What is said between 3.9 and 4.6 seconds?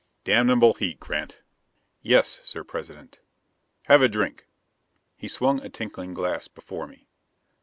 a drink."